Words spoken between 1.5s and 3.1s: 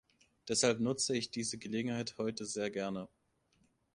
Gelegenheit heute sehr gerne.